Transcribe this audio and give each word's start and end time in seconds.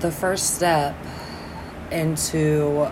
the 0.00 0.10
first 0.10 0.54
step 0.54 0.94
into 1.90 2.90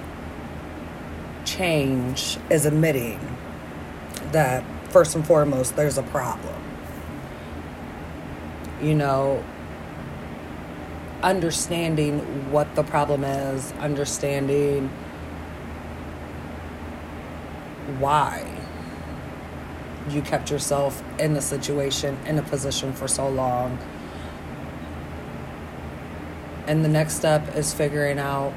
change 1.44 2.38
is 2.50 2.66
admitting 2.66 3.20
that 4.32 4.64
first 4.90 5.14
and 5.14 5.26
foremost 5.26 5.76
there's 5.76 5.98
a 5.98 6.02
problem. 6.02 6.62
You 8.82 8.94
know, 8.94 9.44
understanding 11.22 12.50
what 12.50 12.74
the 12.74 12.82
problem 12.82 13.24
is, 13.24 13.72
understanding 13.72 14.88
why 17.98 18.44
you 20.08 20.22
kept 20.22 20.50
yourself 20.50 21.02
in 21.18 21.34
the 21.34 21.40
situation, 21.40 22.16
in 22.26 22.38
a 22.38 22.42
position 22.42 22.92
for 22.92 23.08
so 23.08 23.28
long. 23.28 23.78
And 26.66 26.84
the 26.84 26.88
next 26.88 27.14
step 27.14 27.54
is 27.56 27.72
figuring 27.72 28.18
out 28.18 28.52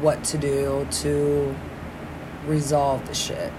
what 0.00 0.24
to 0.24 0.38
do 0.38 0.86
to 0.90 1.54
resolve 2.46 3.06
the 3.06 3.14
shit. 3.14 3.52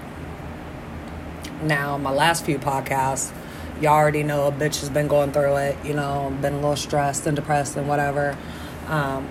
Now, 1.62 1.96
my 1.96 2.10
last 2.10 2.44
few 2.44 2.58
podcasts, 2.58 3.32
y'all 3.80 3.94
already 3.94 4.22
know 4.22 4.46
a 4.46 4.52
bitch 4.52 4.80
has 4.80 4.90
been 4.90 5.08
going 5.08 5.32
through 5.32 5.56
it, 5.56 5.76
you 5.84 5.94
know, 5.94 6.36
been 6.42 6.54
a 6.54 6.56
little 6.56 6.76
stressed 6.76 7.26
and 7.26 7.34
depressed 7.34 7.76
and 7.76 7.88
whatever. 7.88 8.36
Um, 8.88 9.28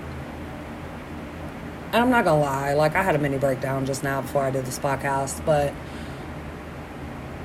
and 1.93 2.03
I'm 2.03 2.09
not 2.09 2.25
gonna 2.25 2.41
lie, 2.41 2.73
like 2.73 2.95
I 2.95 3.03
had 3.03 3.15
a 3.15 3.19
mini 3.19 3.37
breakdown 3.37 3.85
just 3.85 4.03
now 4.03 4.21
before 4.21 4.43
I 4.43 4.51
did 4.51 4.65
this 4.65 4.79
podcast, 4.79 5.45
but 5.45 5.73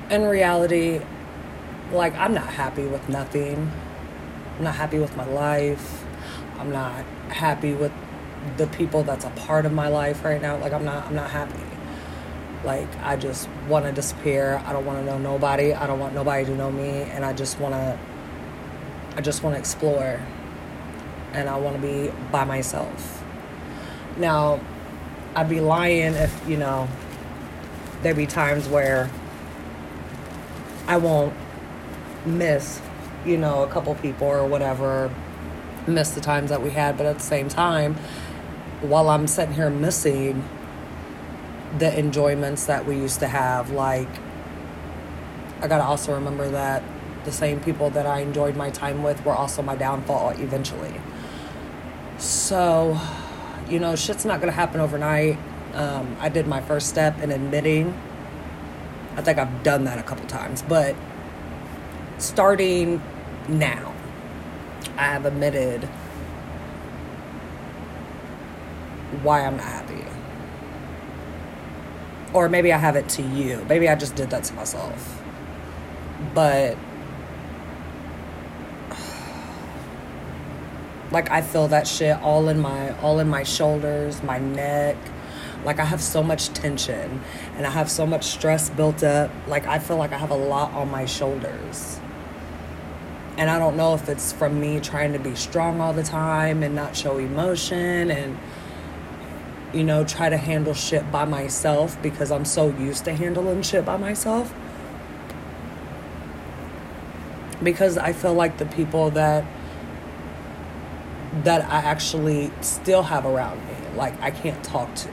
in 0.09 0.23
reality, 0.23 0.99
like 1.91 2.13
I'm 2.15 2.33
not 2.33 2.47
happy 2.47 2.85
with 2.85 3.07
nothing. 3.07 3.71
I'm 4.61 4.65
not 4.65 4.75
happy 4.75 4.99
with 4.99 5.17
my 5.17 5.25
life. 5.25 6.03
I'm 6.59 6.71
not 6.71 7.03
happy 7.29 7.73
with 7.73 7.91
the 8.57 8.67
people 8.67 9.01
that's 9.01 9.25
a 9.25 9.31
part 9.31 9.65
of 9.65 9.73
my 9.73 9.87
life 9.87 10.23
right 10.23 10.39
now. 10.39 10.55
Like 10.57 10.71
I'm 10.71 10.85
not 10.85 11.07
I'm 11.07 11.15
not 11.15 11.31
happy. 11.31 11.63
Like 12.63 12.87
I 13.01 13.15
just 13.15 13.49
want 13.67 13.85
to 13.85 13.91
disappear. 13.91 14.61
I 14.63 14.71
don't 14.71 14.85
want 14.85 14.99
to 14.99 15.03
know 15.03 15.17
nobody. 15.17 15.73
I 15.73 15.87
don't 15.87 15.97
want 15.97 16.13
nobody 16.13 16.45
to 16.45 16.55
know 16.55 16.69
me 16.69 16.89
and 16.89 17.25
I 17.25 17.33
just 17.33 17.59
want 17.59 17.73
to 17.73 17.97
I 19.15 19.21
just 19.21 19.41
want 19.41 19.55
to 19.55 19.59
explore. 19.59 20.21
And 21.33 21.49
I 21.49 21.57
want 21.57 21.77
to 21.77 21.81
be 21.81 22.13
by 22.31 22.43
myself. 22.43 23.23
Now, 24.15 24.59
I'd 25.33 25.49
be 25.49 25.59
lying 25.59 26.13
if, 26.13 26.39
you 26.47 26.57
know, 26.57 26.87
there'd 28.03 28.15
be 28.15 28.27
times 28.27 28.69
where 28.69 29.09
I 30.85 30.97
won't 30.97 31.33
miss, 32.27 32.79
you 33.25 33.37
know, 33.37 33.63
a 33.63 33.67
couple 33.67 33.93
people 33.95 34.27
or 34.27 34.45
whatever, 34.45 35.13
miss 35.87 36.11
the 36.11 36.21
times 36.21 36.49
that 36.49 36.61
we 36.61 36.71
had, 36.71 36.97
but 36.97 37.05
at 37.05 37.17
the 37.17 37.23
same 37.23 37.49
time, 37.49 37.95
while 38.81 39.09
I'm 39.09 39.27
sitting 39.27 39.53
here 39.53 39.69
missing 39.69 40.47
the 41.77 41.97
enjoyments 41.97 42.65
that 42.65 42.85
we 42.85 42.95
used 42.95 43.19
to 43.19 43.27
have, 43.27 43.71
like, 43.71 44.09
I 45.61 45.67
gotta 45.67 45.83
also 45.83 46.13
remember 46.13 46.49
that 46.49 46.83
the 47.23 47.31
same 47.31 47.59
people 47.59 47.89
that 47.91 48.05
I 48.05 48.19
enjoyed 48.19 48.55
my 48.55 48.71
time 48.71 49.03
with 49.03 49.23
were 49.23 49.33
also 49.33 49.61
my 49.61 49.75
downfall 49.75 50.31
eventually. 50.31 50.93
So, 52.17 52.99
you 53.69 53.79
know, 53.79 53.95
shit's 53.95 54.25
not 54.25 54.39
gonna 54.39 54.51
happen 54.51 54.81
overnight. 54.81 55.37
Um, 55.73 56.17
I 56.19 56.29
did 56.29 56.47
my 56.47 56.61
first 56.61 56.89
step 56.89 57.21
in 57.21 57.31
admitting. 57.31 57.97
I 59.15 59.21
think 59.21 59.37
I've 59.37 59.63
done 59.63 59.83
that 59.85 59.99
a 59.99 60.03
couple 60.03 60.25
times, 60.25 60.63
but 60.67 60.95
starting 62.21 63.01
now, 63.47 63.93
I 64.97 65.05
have 65.05 65.25
admitted 65.25 65.83
why 69.23 69.45
I'm 69.45 69.57
not 69.57 69.65
happy. 69.65 70.05
Or 72.33 72.47
maybe 72.47 72.71
I 72.71 72.77
have 72.77 72.95
it 72.95 73.09
to 73.09 73.21
you. 73.21 73.65
Maybe 73.67 73.89
I 73.89 73.95
just 73.95 74.15
did 74.15 74.29
that 74.29 74.45
to 74.45 74.53
myself. 74.53 75.21
But 76.33 76.77
like 81.11 81.29
I 81.29 81.41
feel 81.41 81.67
that 81.67 81.87
shit 81.87 82.17
all 82.21 82.47
in 82.47 82.59
my 82.59 82.97
all 82.99 83.19
in 83.19 83.27
my 83.27 83.43
shoulders, 83.43 84.23
my 84.23 84.39
neck. 84.39 84.95
Like 85.65 85.79
I 85.79 85.85
have 85.85 86.01
so 86.01 86.23
much 86.23 86.47
tension 86.49 87.21
and 87.55 87.67
I 87.67 87.69
have 87.69 87.91
so 87.91 88.07
much 88.07 88.23
stress 88.23 88.69
built 88.69 89.03
up. 89.03 89.29
Like 89.47 89.67
I 89.67 89.79
feel 89.79 89.97
like 89.97 90.13
I 90.13 90.17
have 90.17 90.31
a 90.31 90.35
lot 90.35 90.71
on 90.73 90.89
my 90.89 91.05
shoulders. 91.05 91.99
And 93.41 93.49
I 93.49 93.57
don't 93.57 93.75
know 93.75 93.95
if 93.95 94.07
it's 94.07 94.31
from 94.31 94.59
me 94.59 94.79
trying 94.79 95.13
to 95.13 95.19
be 95.19 95.33
strong 95.33 95.81
all 95.81 95.93
the 95.93 96.03
time 96.03 96.61
and 96.61 96.75
not 96.75 96.95
show 96.95 97.17
emotion 97.17 98.11
and 98.11 98.37
you 99.73 99.83
know, 99.83 100.03
try 100.03 100.29
to 100.29 100.37
handle 100.37 100.75
shit 100.75 101.11
by 101.11 101.25
myself 101.25 101.99
because 102.03 102.29
I'm 102.29 102.45
so 102.45 102.69
used 102.69 103.03
to 103.05 103.15
handling 103.15 103.63
shit 103.63 103.83
by 103.83 103.97
myself. 103.97 104.53
Because 107.63 107.97
I 107.97 108.13
feel 108.13 108.35
like 108.35 108.59
the 108.59 108.67
people 108.67 109.09
that 109.09 109.43
that 111.43 111.63
I 111.63 111.77
actually 111.77 112.51
still 112.61 113.01
have 113.01 113.25
around 113.25 113.57
me, 113.65 113.73
like 113.97 114.21
I 114.21 114.29
can't 114.29 114.63
talk 114.63 114.93
to. 114.93 115.09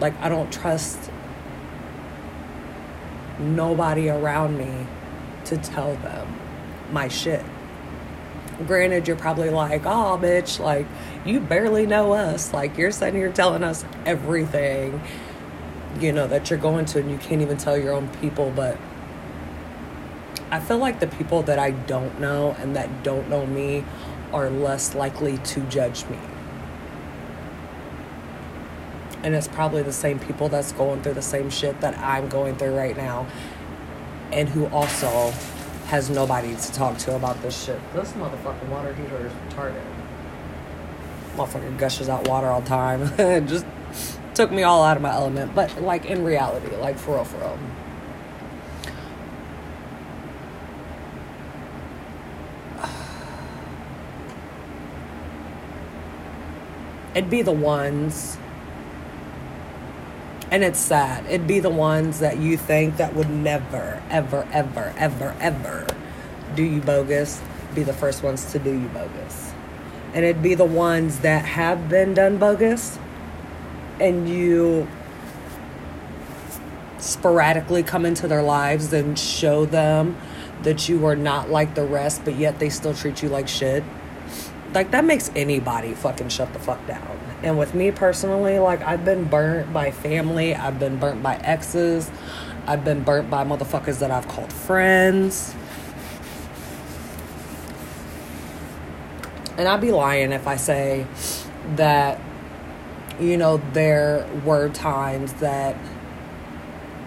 Like 0.00 0.20
I 0.20 0.28
don't 0.28 0.52
trust 0.52 1.12
nobody 3.38 4.08
around 4.08 4.58
me 4.58 4.88
to 5.44 5.56
tell 5.56 5.94
them 5.94 6.47
my 6.92 7.08
shit. 7.08 7.44
Granted 8.66 9.06
you're 9.06 9.16
probably 9.16 9.50
like 9.50 9.86
oh 9.86 10.18
bitch 10.20 10.58
like 10.58 10.86
you 11.24 11.40
barely 11.40 11.86
know 11.86 12.12
us. 12.12 12.52
Like 12.52 12.76
you're 12.76 12.90
sitting 12.90 13.14
here 13.14 13.32
telling 13.32 13.62
us 13.62 13.84
everything 14.06 15.00
you 16.00 16.12
know 16.12 16.26
that 16.26 16.50
you're 16.50 16.58
going 16.58 16.84
to 16.84 16.98
and 16.98 17.10
you 17.10 17.18
can't 17.18 17.40
even 17.40 17.56
tell 17.56 17.76
your 17.76 17.92
own 17.92 18.08
people. 18.20 18.52
But 18.54 18.76
i 20.50 20.58
feel 20.58 20.78
like 20.78 20.98
the 20.98 21.06
people 21.06 21.42
that 21.42 21.58
i 21.58 21.70
don't 21.70 22.18
know 22.18 22.56
and 22.58 22.74
that 22.74 23.02
don't 23.02 23.28
know 23.28 23.44
me 23.44 23.84
are 24.32 24.48
less 24.48 24.94
likely 24.94 25.38
to 25.38 25.60
judge 25.62 26.06
me. 26.06 26.18
And 29.22 29.34
it's 29.34 29.48
probably 29.48 29.82
the 29.82 29.92
same 29.92 30.18
people 30.18 30.48
that's 30.48 30.72
going 30.72 31.02
through 31.02 31.14
the 31.14 31.22
same 31.22 31.50
shit 31.50 31.80
that 31.80 31.98
i'm 31.98 32.28
going 32.28 32.56
through 32.56 32.76
right 32.76 32.96
now 32.96 33.26
and 34.32 34.48
who 34.48 34.66
also 34.66 35.32
has 35.88 36.10
nobody 36.10 36.54
to 36.54 36.72
talk 36.72 36.98
to 36.98 37.16
about 37.16 37.40
this 37.40 37.64
shit. 37.64 37.80
This 37.94 38.12
motherfucking 38.12 38.68
water 38.68 38.92
heater 38.92 39.26
is 39.26 39.32
retarded. 39.32 39.82
Motherfucker 41.34 41.78
gushes 41.78 42.10
out 42.10 42.28
water 42.28 42.48
all 42.48 42.60
the 42.60 42.68
time. 42.68 43.02
it 43.18 43.46
just 43.46 43.64
took 44.34 44.52
me 44.52 44.64
all 44.64 44.84
out 44.84 44.98
of 44.98 45.02
my 45.02 45.10
element. 45.10 45.54
But 45.54 45.80
like 45.80 46.04
in 46.04 46.24
reality, 46.24 46.76
like 46.76 46.98
for 46.98 47.14
real, 47.14 47.24
for 47.24 47.38
real. 47.38 47.58
It'd 57.14 57.30
be 57.30 57.40
the 57.40 57.52
ones 57.52 58.36
and 60.50 60.64
it's 60.64 60.78
sad. 60.78 61.26
It'd 61.26 61.46
be 61.46 61.60
the 61.60 61.70
ones 61.70 62.20
that 62.20 62.38
you 62.38 62.56
think 62.56 62.96
that 62.96 63.14
would 63.14 63.30
never, 63.30 64.02
ever, 64.10 64.48
ever, 64.52 64.94
ever, 64.96 65.36
ever 65.40 65.86
do 66.54 66.62
you 66.62 66.80
bogus, 66.80 67.42
be 67.74 67.82
the 67.82 67.92
first 67.92 68.22
ones 68.22 68.50
to 68.52 68.58
do 68.58 68.72
you 68.72 68.88
bogus. 68.88 69.52
And 70.14 70.24
it'd 70.24 70.42
be 70.42 70.54
the 70.54 70.64
ones 70.64 71.20
that 71.20 71.44
have 71.44 71.88
been 71.88 72.14
done 72.14 72.38
bogus 72.38 72.98
and 74.00 74.28
you 74.28 74.88
sporadically 76.98 77.82
come 77.82 78.06
into 78.06 78.26
their 78.26 78.42
lives 78.42 78.92
and 78.92 79.18
show 79.18 79.64
them 79.66 80.16
that 80.62 80.88
you 80.88 81.04
are 81.06 81.16
not 81.16 81.50
like 81.50 81.74
the 81.74 81.84
rest, 81.84 82.24
but 82.24 82.36
yet 82.36 82.58
they 82.58 82.68
still 82.68 82.94
treat 82.94 83.22
you 83.22 83.28
like 83.28 83.48
shit. 83.48 83.84
Like, 84.72 84.90
that 84.90 85.04
makes 85.04 85.30
anybody 85.36 85.94
fucking 85.94 86.28
shut 86.30 86.52
the 86.52 86.58
fuck 86.58 86.84
down. 86.86 87.27
And 87.42 87.58
with 87.58 87.74
me 87.74 87.90
personally, 87.92 88.58
like 88.58 88.82
I've 88.82 89.04
been 89.04 89.24
burnt 89.24 89.72
by 89.72 89.90
family, 89.90 90.54
I've 90.54 90.78
been 90.78 90.98
burnt 90.98 91.22
by 91.22 91.36
exes, 91.36 92.10
I've 92.66 92.84
been 92.84 93.04
burnt 93.04 93.30
by 93.30 93.44
motherfuckers 93.44 94.00
that 94.00 94.10
I've 94.10 94.26
called 94.26 94.52
friends. 94.52 95.54
And 99.56 99.66
I'd 99.66 99.80
be 99.80 99.92
lying 99.92 100.32
if 100.32 100.46
I 100.46 100.56
say 100.56 101.06
that, 101.76 102.20
you 103.20 103.36
know, 103.36 103.60
there 103.72 104.28
were 104.44 104.68
times 104.70 105.32
that 105.34 105.76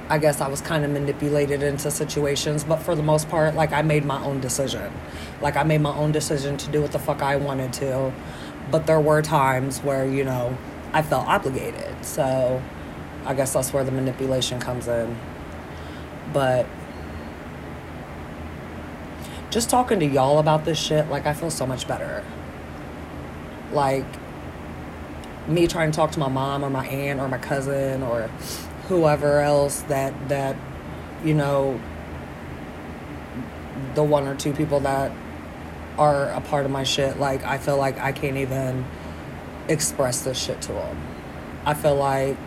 I 0.09 0.17
guess 0.17 0.41
I 0.41 0.49
was 0.49 0.59
kind 0.59 0.83
of 0.83 0.91
manipulated 0.91 1.63
into 1.63 1.89
situations, 1.89 2.65
but 2.65 2.77
for 2.77 2.95
the 2.95 3.03
most 3.03 3.29
part, 3.29 3.55
like 3.55 3.71
I 3.71 3.81
made 3.81 4.03
my 4.03 4.21
own 4.23 4.41
decision. 4.41 4.91
Like 5.41 5.55
I 5.55 5.63
made 5.63 5.79
my 5.79 5.95
own 5.95 6.11
decision 6.11 6.57
to 6.57 6.69
do 6.69 6.81
what 6.81 6.91
the 6.91 6.99
fuck 6.99 7.21
I 7.21 7.37
wanted 7.37 7.71
to 7.73 8.11
but 8.71 8.87
there 8.87 8.99
were 9.01 9.21
times 9.21 9.79
where, 9.79 10.05
you 10.05 10.23
know, 10.23 10.57
I 10.93 11.01
felt 11.03 11.27
obligated. 11.27 12.05
So 12.05 12.61
I 13.25 13.33
guess 13.35 13.53
that's 13.53 13.73
where 13.73 13.83
the 13.83 13.91
manipulation 13.91 14.59
comes 14.59 14.87
in. 14.87 15.17
But 16.33 16.67
just 19.51 19.69
talking 19.69 19.99
to 19.99 20.05
y'all 20.05 20.39
about 20.39 20.65
this 20.65 20.79
shit, 20.79 21.09
like, 21.09 21.25
I 21.25 21.33
feel 21.33 21.51
so 21.51 21.65
much 21.67 21.87
better. 21.87 22.23
like 23.71 24.05
me 25.47 25.67
trying 25.67 25.91
to 25.91 25.95
talk 25.95 26.11
to 26.11 26.19
my 26.19 26.29
mom 26.29 26.63
or 26.63 26.69
my 26.69 26.85
aunt 26.87 27.19
or 27.19 27.27
my 27.27 27.37
cousin 27.37 28.03
or 28.03 28.29
whoever 28.87 29.39
else 29.41 29.81
that 29.83 30.13
that 30.29 30.55
you 31.23 31.33
know 31.33 31.79
the 33.95 34.03
one 34.03 34.27
or 34.27 34.35
two 34.35 34.53
people 34.53 34.79
that 34.81 35.11
are 35.97 36.29
a 36.29 36.41
part 36.41 36.65
of 36.65 36.71
my 36.71 36.83
shit 36.83 37.19
like 37.19 37.43
i 37.43 37.57
feel 37.57 37.77
like 37.77 37.97
i 37.99 38.11
can't 38.11 38.37
even 38.37 38.85
express 39.67 40.21
this 40.21 40.41
shit 40.41 40.61
to 40.61 40.71
them 40.71 40.97
i 41.65 41.73
feel 41.73 41.95
like 41.95 42.37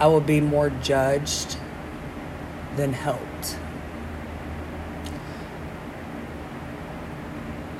i 0.00 0.06
would 0.06 0.26
be 0.26 0.40
more 0.40 0.70
judged 0.70 1.56
than 2.76 2.92
helped. 2.92 3.56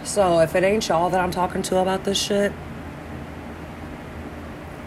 So 0.04 0.40
if 0.40 0.54
it 0.54 0.62
ain't 0.62 0.86
y'all 0.88 1.08
that 1.10 1.20
i'm 1.20 1.30
talking 1.30 1.62
to 1.62 1.78
about 1.78 2.04
this 2.04 2.20
shit 2.20 2.52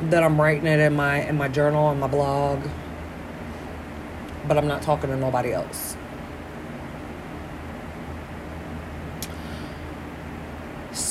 that 0.02 0.24
i'm 0.24 0.40
writing 0.40 0.68
it 0.68 0.80
in 0.80 0.94
my 0.96 1.28
in 1.28 1.38
my 1.38 1.48
journal 1.48 1.90
and 1.90 2.00
my 2.00 2.06
blog 2.08 2.60
but 4.48 4.58
i'm 4.58 4.68
not 4.68 4.82
talking 4.82 5.10
to 5.10 5.16
nobody 5.16 5.54
else 5.54 5.98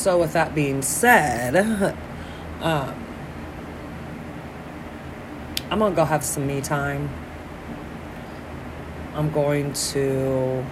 so 0.05 0.19
with 0.19 0.35
that 0.35 0.55
being 0.55 0.83
said 0.83 1.57
um, 2.61 2.95
i'm 5.71 5.79
gonna 5.79 5.95
go 5.95 6.05
have 6.05 6.23
some 6.23 6.47
me 6.47 6.61
time. 6.61 7.09
I'm 9.15 9.31
going 9.31 9.73
to 9.73 10.63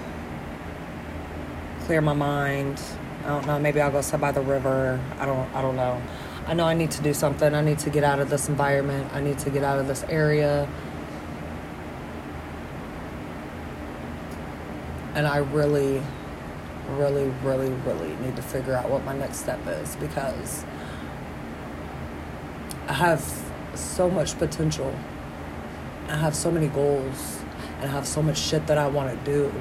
clear 1.86 2.02
my 2.02 2.12
mind. 2.12 2.78
I 3.24 3.28
don't 3.28 3.46
know 3.46 3.58
maybe 3.58 3.80
i'll 3.80 3.90
go 3.90 4.02
sit 4.02 4.20
by 4.20 4.32
the 4.32 4.42
river. 4.42 5.00
I 5.18 5.24
don't 5.24 5.48
i 5.54 5.62
don't 5.62 5.76
know. 5.76 6.02
I 6.46 6.52
know 6.52 6.64
i 6.64 6.74
need 6.74 6.90
to 6.90 7.02
do 7.02 7.14
something. 7.14 7.54
I 7.54 7.62
need 7.62 7.78
to 7.78 7.88
get 7.88 8.04
out 8.04 8.20
of 8.20 8.28
this 8.28 8.50
environment. 8.50 9.14
I 9.14 9.22
need 9.22 9.38
to 9.38 9.48
get 9.48 9.64
out 9.64 9.78
of 9.78 9.86
this 9.86 10.04
area. 10.10 10.68
And 15.14 15.26
i 15.26 15.38
really 15.38 16.02
really, 16.90 17.28
really, 17.42 17.70
really 17.70 18.14
need 18.16 18.36
to 18.36 18.42
figure 18.42 18.74
out 18.74 18.90
what 18.90 19.04
my 19.04 19.16
next 19.16 19.38
step 19.38 19.60
is 19.66 19.96
because 19.96 20.64
I 22.88 22.92
have 22.94 23.22
so 23.74 24.10
much 24.10 24.38
potential. 24.38 24.94
I 26.08 26.16
have 26.16 26.34
so 26.34 26.50
many 26.50 26.68
goals 26.68 27.40
and 27.80 27.90
I 27.90 27.92
have 27.92 28.06
so 28.06 28.22
much 28.22 28.38
shit 28.38 28.66
that 28.66 28.78
I 28.78 28.86
want 28.88 29.10
to 29.10 29.30
do. 29.30 29.52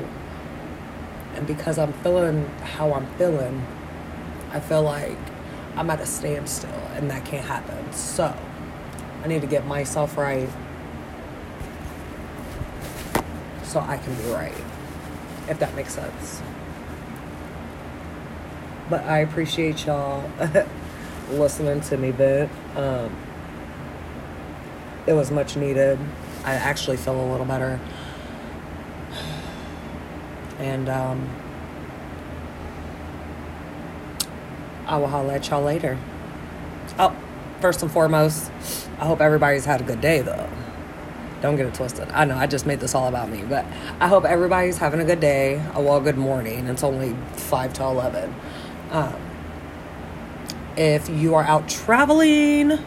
And 1.35 1.47
because 1.47 1.77
I'm 1.77 1.93
feeling 1.93 2.45
how 2.75 2.93
I'm 2.93 3.07
feeling, 3.17 3.65
I 4.51 4.59
feel 4.59 4.81
like 4.81 5.17
I'm 5.75 5.89
at 5.89 6.01
a 6.01 6.05
standstill 6.05 6.69
and 6.95 7.09
that 7.09 7.23
can't 7.23 7.45
happen. 7.45 7.93
So 7.93 8.35
I 9.23 9.27
need 9.27 9.41
to 9.41 9.47
get 9.47 9.65
myself 9.65 10.17
right 10.17 10.49
so 13.63 13.79
I 13.79 13.97
can 13.97 14.13
be 14.15 14.29
right, 14.31 14.53
if 15.47 15.57
that 15.59 15.73
makes 15.75 15.93
sense. 15.93 16.41
But 18.91 19.05
I 19.05 19.19
appreciate 19.19 19.85
y'all 19.85 20.29
listening 21.31 21.79
to 21.79 21.95
me 21.95 22.11
vent. 22.11 22.51
Um, 22.75 23.15
it 25.07 25.13
was 25.13 25.31
much 25.31 25.55
needed. 25.55 25.97
I 26.43 26.55
actually 26.55 26.97
feel 26.97 27.17
a 27.17 27.27
little 27.31 27.45
better. 27.45 27.79
And 30.59 30.89
um, 30.89 31.29
I 34.87 34.97
will 34.97 35.07
holla 35.07 35.35
at 35.35 35.47
y'all 35.47 35.63
later. 35.63 35.97
Oh, 36.99 37.15
first 37.61 37.81
and 37.83 37.89
foremost, 37.89 38.51
I 38.99 39.05
hope 39.05 39.21
everybody's 39.21 39.63
had 39.63 39.79
a 39.79 39.85
good 39.85 40.01
day 40.01 40.19
though. 40.19 40.49
Don't 41.41 41.55
get 41.55 41.65
it 41.65 41.73
twisted. 41.73 42.09
I 42.11 42.25
know 42.25 42.35
I 42.35 42.45
just 42.45 42.65
made 42.65 42.81
this 42.81 42.93
all 42.93 43.07
about 43.07 43.29
me, 43.29 43.43
but 43.43 43.65
I 44.01 44.09
hope 44.09 44.25
everybody's 44.25 44.77
having 44.77 44.99
a 44.99 45.05
good 45.05 45.21
day. 45.21 45.63
Oh, 45.75 45.81
well, 45.81 46.01
good 46.01 46.17
morning. 46.17 46.67
It's 46.67 46.83
only 46.83 47.15
5 47.37 47.73
to 47.75 47.83
11. 47.83 48.35
Um, 48.91 49.15
if 50.75 51.09
you 51.09 51.35
are 51.35 51.43
out 51.43 51.69
traveling, 51.69 52.77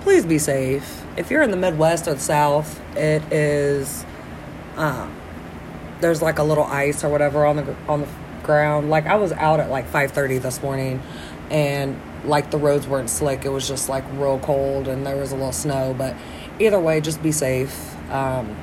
please 0.00 0.24
be 0.24 0.38
safe. 0.38 1.02
If 1.16 1.30
you're 1.30 1.42
in 1.42 1.50
the 1.50 1.56
Midwest 1.58 2.08
or 2.08 2.14
the 2.14 2.20
South, 2.20 2.80
it 2.96 3.22
is 3.30 4.04
um, 4.76 5.14
there's 6.00 6.22
like 6.22 6.38
a 6.38 6.42
little 6.42 6.64
ice 6.64 7.04
or 7.04 7.10
whatever 7.10 7.44
on 7.44 7.56
the 7.56 7.76
on 7.86 8.00
the 8.00 8.08
ground. 8.42 8.88
Like 8.88 9.06
I 9.06 9.16
was 9.16 9.32
out 9.32 9.60
at 9.60 9.70
like 9.70 9.86
5:30 9.90 10.40
this 10.40 10.62
morning, 10.62 11.02
and 11.50 12.00
like 12.24 12.50
the 12.50 12.58
roads 12.58 12.86
weren't 12.86 13.10
slick. 13.10 13.44
It 13.44 13.50
was 13.50 13.68
just 13.68 13.90
like 13.90 14.04
real 14.14 14.38
cold, 14.38 14.88
and 14.88 15.06
there 15.06 15.16
was 15.16 15.32
a 15.32 15.36
little 15.36 15.52
snow. 15.52 15.94
But 15.96 16.16
either 16.58 16.80
way, 16.80 17.02
just 17.02 17.22
be 17.22 17.32
safe. 17.32 17.94
Um, 18.10 18.56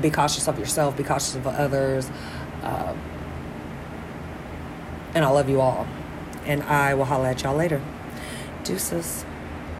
be 0.00 0.10
cautious 0.10 0.48
of 0.48 0.58
yourself. 0.58 0.96
Be 0.96 1.02
cautious 1.02 1.34
of 1.34 1.46
others. 1.46 2.10
Uh, 2.62 2.94
and 5.14 5.26
I 5.26 5.28
love 5.28 5.50
you 5.50 5.60
all 5.60 5.86
and 6.44 6.62
I 6.64 6.94
will 6.94 7.04
holler 7.04 7.28
at 7.28 7.42
y'all 7.42 7.56
later. 7.56 7.80
Deuces. 8.64 9.24